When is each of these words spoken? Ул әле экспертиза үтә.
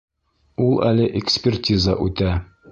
Ул 0.67 0.73
әле 0.87 1.05
экспертиза 1.21 1.97
үтә. 2.09 2.35